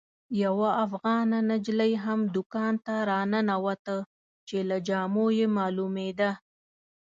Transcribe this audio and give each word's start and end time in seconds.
یوه 0.43 0.69
افغانه 0.85 1.37
نجلۍ 1.49 1.93
هم 2.03 2.19
دوکان 2.35 2.73
ته 2.85 2.93
راننوته 3.11 3.97
چې 4.47 4.57
له 4.69 4.77
جامو 4.87 5.25
یې 5.37 5.47
معلومېده. 5.57 6.31